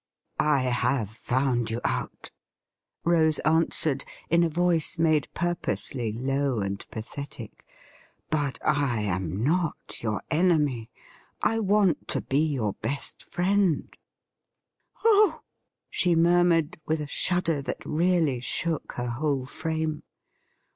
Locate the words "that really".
17.61-18.39